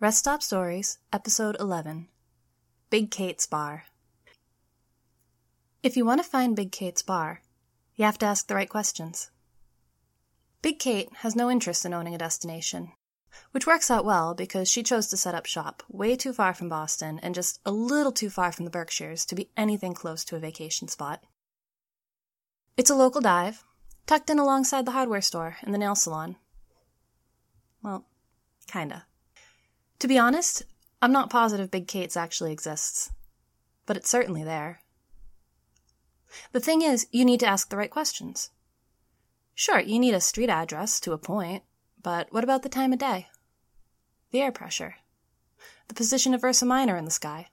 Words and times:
Rest 0.00 0.18
Stop 0.18 0.44
Stories, 0.44 0.98
Episode 1.12 1.56
11 1.58 2.06
Big 2.88 3.10
Kate's 3.10 3.48
Bar. 3.48 3.86
If 5.82 5.96
you 5.96 6.04
want 6.06 6.22
to 6.22 6.30
find 6.30 6.54
Big 6.54 6.70
Kate's 6.70 7.02
bar, 7.02 7.42
you 7.96 8.04
have 8.04 8.16
to 8.18 8.26
ask 8.26 8.46
the 8.46 8.54
right 8.54 8.68
questions. 8.68 9.32
Big 10.62 10.78
Kate 10.78 11.08
has 11.22 11.34
no 11.34 11.50
interest 11.50 11.84
in 11.84 11.92
owning 11.92 12.14
a 12.14 12.18
destination, 12.18 12.92
which 13.50 13.66
works 13.66 13.90
out 13.90 14.04
well 14.04 14.34
because 14.34 14.70
she 14.70 14.84
chose 14.84 15.08
to 15.08 15.16
set 15.16 15.34
up 15.34 15.46
shop 15.46 15.82
way 15.88 16.14
too 16.14 16.32
far 16.32 16.54
from 16.54 16.68
Boston 16.68 17.18
and 17.20 17.34
just 17.34 17.58
a 17.66 17.72
little 17.72 18.12
too 18.12 18.30
far 18.30 18.52
from 18.52 18.66
the 18.66 18.70
Berkshires 18.70 19.26
to 19.26 19.34
be 19.34 19.50
anything 19.56 19.94
close 19.94 20.24
to 20.26 20.36
a 20.36 20.38
vacation 20.38 20.86
spot. 20.86 21.24
It's 22.76 22.88
a 22.90 22.94
local 22.94 23.20
dive, 23.20 23.64
tucked 24.06 24.30
in 24.30 24.38
alongside 24.38 24.86
the 24.86 24.92
hardware 24.92 25.22
store 25.22 25.56
and 25.62 25.74
the 25.74 25.78
nail 25.78 25.96
salon. 25.96 26.36
Well, 27.82 28.06
kinda. 28.68 29.07
To 30.00 30.08
be 30.08 30.18
honest, 30.18 30.62
I'm 31.02 31.10
not 31.10 31.30
positive 31.30 31.70
Big 31.70 31.88
Kate's 31.88 32.16
actually 32.16 32.52
exists, 32.52 33.10
but 33.84 33.96
it's 33.96 34.08
certainly 34.08 34.44
there. 34.44 34.80
The 36.52 36.60
thing 36.60 36.82
is, 36.82 37.08
you 37.10 37.24
need 37.24 37.40
to 37.40 37.46
ask 37.46 37.68
the 37.68 37.76
right 37.76 37.90
questions. 37.90 38.50
Sure, 39.54 39.80
you 39.80 39.98
need 39.98 40.14
a 40.14 40.20
street 40.20 40.50
address 40.50 41.00
to 41.00 41.12
a 41.12 41.18
point, 41.18 41.64
but 42.00 42.32
what 42.32 42.44
about 42.44 42.62
the 42.62 42.68
time 42.68 42.92
of 42.92 43.00
day? 43.00 43.26
The 44.30 44.40
air 44.40 44.52
pressure? 44.52 44.96
The 45.88 45.94
position 45.94 46.32
of 46.32 46.44
Ursa 46.44 46.66
Minor 46.66 46.96
in 46.96 47.04
the 47.04 47.10
sky? 47.10 47.48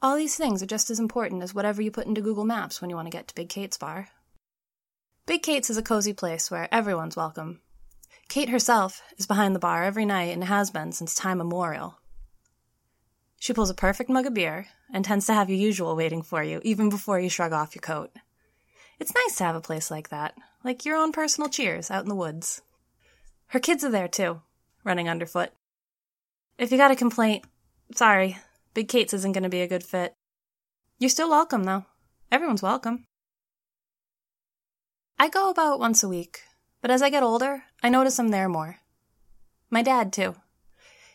All 0.00 0.16
these 0.16 0.36
things 0.36 0.62
are 0.62 0.66
just 0.66 0.90
as 0.90 1.00
important 1.00 1.42
as 1.42 1.54
whatever 1.54 1.82
you 1.82 1.90
put 1.90 2.06
into 2.06 2.20
Google 2.20 2.44
Maps 2.44 2.80
when 2.80 2.90
you 2.90 2.94
want 2.94 3.06
to 3.06 3.16
get 3.16 3.26
to 3.28 3.34
Big 3.34 3.48
Kate's 3.48 3.78
bar. 3.78 4.10
Big 5.26 5.42
Kate's 5.42 5.70
is 5.70 5.76
a 5.76 5.82
cozy 5.82 6.12
place 6.12 6.50
where 6.50 6.72
everyone's 6.72 7.16
welcome. 7.16 7.61
Kate 8.32 8.48
herself 8.48 9.02
is 9.18 9.26
behind 9.26 9.54
the 9.54 9.58
bar 9.58 9.84
every 9.84 10.06
night 10.06 10.32
and 10.32 10.42
has 10.44 10.70
been 10.70 10.90
since 10.90 11.14
time 11.14 11.38
immemorial. 11.38 11.98
She 13.38 13.52
pulls 13.52 13.68
a 13.68 13.74
perfect 13.74 14.08
mug 14.08 14.24
of 14.24 14.32
beer 14.32 14.68
and 14.90 15.04
tends 15.04 15.26
to 15.26 15.34
have 15.34 15.50
your 15.50 15.58
usual 15.58 15.94
waiting 15.94 16.22
for 16.22 16.42
you 16.42 16.58
even 16.64 16.88
before 16.88 17.20
you 17.20 17.28
shrug 17.28 17.52
off 17.52 17.74
your 17.74 17.82
coat. 17.82 18.10
It's 18.98 19.14
nice 19.14 19.36
to 19.36 19.44
have 19.44 19.54
a 19.54 19.60
place 19.60 19.90
like 19.90 20.08
that, 20.08 20.34
like 20.64 20.86
your 20.86 20.96
own 20.96 21.12
personal 21.12 21.50
cheers 21.50 21.90
out 21.90 22.04
in 22.04 22.08
the 22.08 22.14
woods. 22.14 22.62
Her 23.48 23.60
kids 23.60 23.84
are 23.84 23.90
there 23.90 24.08
too, 24.08 24.40
running 24.82 25.10
underfoot. 25.10 25.50
If 26.56 26.72
you 26.72 26.78
got 26.78 26.90
a 26.90 26.96
complaint, 26.96 27.44
sorry, 27.94 28.38
Big 28.72 28.88
Kate's 28.88 29.12
isn't 29.12 29.32
going 29.32 29.42
to 29.42 29.50
be 29.50 29.60
a 29.60 29.68
good 29.68 29.84
fit. 29.84 30.14
You're 30.98 31.10
still 31.10 31.28
welcome, 31.28 31.64
though. 31.64 31.84
Everyone's 32.30 32.62
welcome. 32.62 33.04
I 35.18 35.28
go 35.28 35.50
about 35.50 35.80
once 35.80 36.02
a 36.02 36.08
week, 36.08 36.40
but 36.82 36.90
as 36.90 37.00
I 37.00 37.08
get 37.08 37.22
older, 37.22 37.64
I 37.82 37.88
notice 37.88 38.18
I'm 38.18 38.28
there 38.28 38.48
more. 38.48 38.76
My 39.70 39.82
dad, 39.82 40.12
too. 40.12 40.34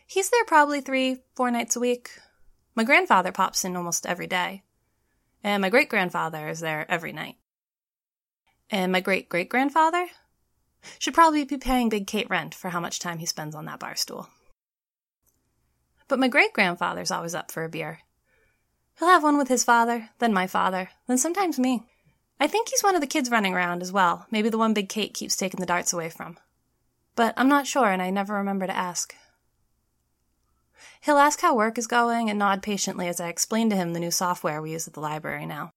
He's 0.07 0.29
there 0.31 0.45
probably 0.45 0.81
three, 0.81 1.21
four 1.35 1.51
nights 1.51 1.75
a 1.75 1.79
week. 1.79 2.09
My 2.73 2.83
grandfather 2.83 3.31
pops 3.31 3.63
in 3.65 3.75
almost 3.75 4.07
every 4.07 4.27
day. 4.27 4.63
And 5.43 5.61
my 5.61 5.69
great 5.69 5.89
grandfather 5.89 6.47
is 6.47 6.61
there 6.61 6.89
every 6.89 7.11
night. 7.11 7.35
And 8.69 8.91
my 8.91 8.99
great 8.99 9.29
great 9.29 9.49
grandfather 9.49 10.07
should 10.99 11.13
probably 11.13 11.43
be 11.45 11.57
paying 11.57 11.89
Big 11.89 12.07
Kate 12.07 12.29
rent 12.29 12.55
for 12.55 12.69
how 12.69 12.79
much 12.79 12.99
time 12.99 13.19
he 13.19 13.25
spends 13.25 13.55
on 13.55 13.65
that 13.65 13.79
bar 13.79 13.95
stool. 13.95 14.29
But 16.07 16.19
my 16.19 16.27
great 16.27 16.53
grandfather's 16.53 17.11
always 17.11 17.35
up 17.35 17.51
for 17.51 17.63
a 17.63 17.69
beer. 17.69 17.99
He'll 18.97 19.09
have 19.09 19.23
one 19.23 19.37
with 19.37 19.47
his 19.47 19.63
father, 19.63 20.09
then 20.19 20.33
my 20.33 20.47
father, 20.47 20.89
then 21.07 21.17
sometimes 21.17 21.59
me. 21.59 21.83
I 22.39 22.47
think 22.47 22.69
he's 22.69 22.83
one 22.83 22.95
of 22.95 23.01
the 23.01 23.07
kids 23.07 23.31
running 23.31 23.53
around 23.53 23.81
as 23.81 23.91
well, 23.91 24.27
maybe 24.29 24.49
the 24.49 24.57
one 24.57 24.73
Big 24.73 24.89
Kate 24.89 25.13
keeps 25.13 25.35
taking 25.35 25.59
the 25.59 25.65
darts 25.65 25.91
away 25.91 26.09
from. 26.09 26.37
But 27.15 27.33
I'm 27.35 27.49
not 27.49 27.65
sure, 27.65 27.87
and 27.87 28.01
I 28.01 28.11
never 28.11 28.35
remember 28.35 28.67
to 28.67 28.75
ask. 28.75 29.15
He'll 31.01 31.17
ask 31.17 31.41
how 31.41 31.55
work 31.55 31.77
is 31.77 31.87
going 31.87 32.29
and 32.29 32.37
nod 32.37 32.61
patiently 32.61 33.07
as 33.07 33.19
I 33.19 33.29
explain 33.29 33.69
to 33.69 33.75
him 33.75 33.93
the 33.93 33.99
new 33.99 34.11
software 34.11 34.61
we 34.61 34.71
use 34.71 34.87
at 34.87 34.93
the 34.93 34.99
library 34.99 35.45
now. 35.45 35.71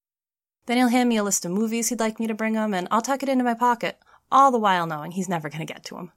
Then 0.66 0.76
he'll 0.76 0.88
hand 0.88 1.08
me 1.08 1.16
a 1.16 1.24
list 1.24 1.44
of 1.44 1.50
movies 1.50 1.88
he'd 1.88 2.00
like 2.00 2.20
me 2.20 2.26
to 2.26 2.34
bring 2.34 2.54
him, 2.54 2.74
and 2.74 2.86
I'll 2.90 3.00
tuck 3.00 3.22
it 3.22 3.28
into 3.28 3.44
my 3.44 3.54
pocket, 3.54 3.98
all 4.30 4.50
the 4.50 4.58
while 4.58 4.86
knowing 4.86 5.12
he's 5.12 5.28
never 5.28 5.48
going 5.48 5.66
to 5.66 5.72
get 5.72 5.84
to 5.86 5.98
'em. 5.98 6.12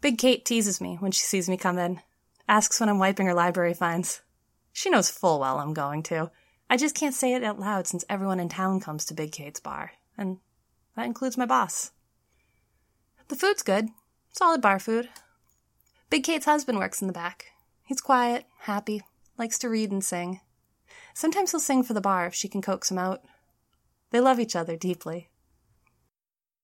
Big 0.00 0.18
Kate 0.18 0.44
teases 0.44 0.80
me 0.80 0.96
when 0.96 1.12
she 1.12 1.22
sees 1.22 1.48
me 1.48 1.56
come 1.56 1.78
in, 1.78 2.00
asks 2.48 2.80
when 2.80 2.88
I'm 2.88 2.98
wiping 2.98 3.26
her 3.26 3.34
library 3.34 3.74
finds. 3.74 4.22
She 4.72 4.90
knows 4.90 5.10
full 5.10 5.40
well 5.40 5.58
I'm 5.58 5.74
going 5.74 6.02
to. 6.04 6.30
I 6.70 6.76
just 6.76 6.94
can't 6.94 7.14
say 7.14 7.32
it 7.34 7.42
out 7.42 7.58
loud 7.58 7.86
since 7.86 8.04
everyone 8.08 8.40
in 8.40 8.48
town 8.48 8.80
comes 8.80 9.04
to 9.06 9.14
Big 9.14 9.32
Kate's 9.32 9.60
bar, 9.60 9.92
and 10.18 10.38
that 10.96 11.06
includes 11.06 11.38
my 11.38 11.46
boss. 11.46 11.92
The 13.28 13.36
food's 13.36 13.62
good. 13.62 13.88
Solid 14.32 14.60
bar 14.60 14.78
food. 14.78 15.08
Big 16.10 16.24
Kate's 16.24 16.44
husband 16.44 16.78
works 16.78 17.00
in 17.00 17.06
the 17.06 17.12
back. 17.12 17.46
He's 17.84 18.00
quiet, 18.00 18.44
happy, 18.60 19.02
likes 19.38 19.58
to 19.60 19.68
read 19.68 19.90
and 19.90 20.04
sing. 20.04 20.40
Sometimes 21.14 21.50
he'll 21.50 21.60
sing 21.60 21.82
for 21.82 21.94
the 21.94 22.00
bar 22.00 22.26
if 22.26 22.34
she 22.34 22.48
can 22.48 22.62
coax 22.62 22.90
him 22.90 22.98
out. 22.98 23.22
They 24.10 24.20
love 24.20 24.38
each 24.38 24.56
other 24.56 24.76
deeply. 24.76 25.28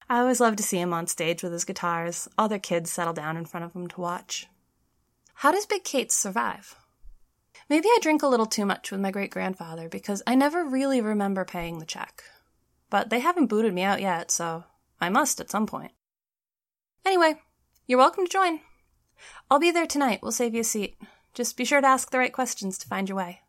I 0.09 0.21
always 0.21 0.41
love 0.41 0.57
to 0.57 0.63
see 0.63 0.79
him 0.79 0.93
on 0.93 1.07
stage 1.07 1.43
with 1.43 1.53
his 1.53 1.65
guitars, 1.65 2.29
all 2.37 2.49
their 2.49 2.59
kids 2.59 2.91
settle 2.91 3.15
down 3.15 3.39
in 3.39 3.47
front 3.47 3.65
of 3.65 3.73
him 3.73 3.89
to 3.89 4.01
watch. 4.01 4.49
How 5.37 5.51
does 5.51 5.67
Big 5.67 5.83
Kate 5.83 6.13
survive? 6.13 6.77
Maybe 7.69 7.89
I 7.89 7.99
drink 8.03 8.23
a 8.23 8.27
little 8.27 8.47
too 8.47 8.67
much 8.67 8.91
with 8.91 9.01
my 9.01 9.11
great 9.11 9.31
grandfather 9.31 9.89
because 9.89 10.23
I 10.27 10.35
never 10.35 10.65
really 10.65 11.01
remember 11.01 11.45
paying 11.45 11.79
the 11.79 11.87
check. 11.87 12.25
But 12.91 13.11
they 13.11 13.21
haven't 13.21 13.47
booted 13.47 13.73
me 13.73 13.83
out 13.83 14.01
yet, 14.01 14.31
so 14.31 14.65
I 15.01 15.09
must 15.09 15.41
at 15.41 15.51
some 15.51 15.67
point. 15.67 15.93
Anyway, 17.05 17.41
you're 17.87 17.99
welcome 17.99 18.27
to 18.27 18.33
join. 18.33 18.61
I'll 19.51 19.59
be 19.59 19.71
there 19.71 19.87
tonight. 19.87 20.21
We'll 20.23 20.33
save 20.33 20.55
you 20.55 20.61
a 20.61 20.65
seat. 20.65 20.97
Just 21.33 21.57
be 21.57 21.65
sure 21.65 21.81
to 21.81 21.87
ask 21.87 22.11
the 22.11 22.19
right 22.19 22.33
questions 22.33 22.79
to 22.79 22.87
find 22.87 23.09
your 23.09 23.17
way. 23.17 23.41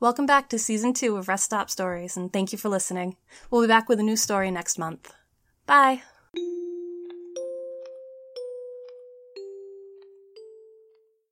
Welcome 0.00 0.24
back 0.24 0.48
to 0.48 0.58
season 0.58 0.94
two 0.94 1.16
of 1.16 1.28
Rest 1.28 1.44
Stop 1.44 1.68
Stories, 1.68 2.16
and 2.16 2.32
thank 2.32 2.52
you 2.52 2.58
for 2.58 2.70
listening. 2.70 3.16
We'll 3.50 3.60
be 3.60 3.68
back 3.68 3.88
with 3.88 4.00
a 4.00 4.02
new 4.02 4.16
story 4.16 4.50
next 4.50 4.78
month. 4.78 5.12
Bye! 5.66 6.02